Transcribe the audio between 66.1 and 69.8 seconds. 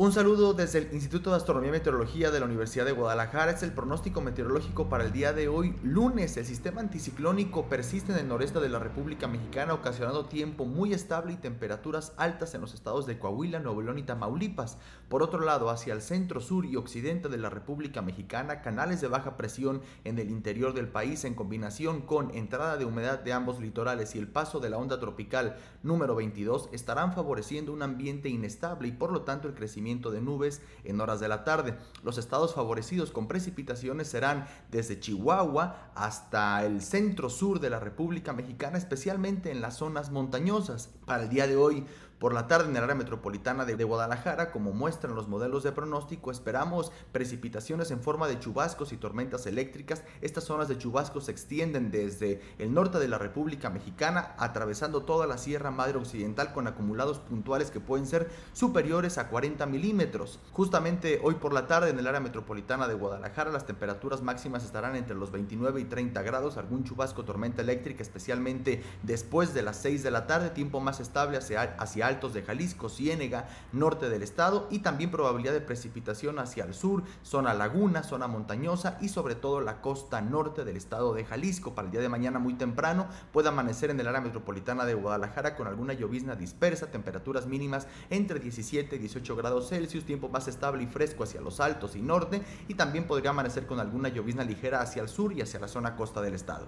grados, algún chubasco, tormenta eléctrica, especialmente después de las